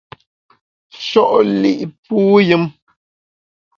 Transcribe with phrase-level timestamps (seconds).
[1.05, 1.25] Sho’
[1.61, 1.73] li’
[2.05, 2.63] puyùm!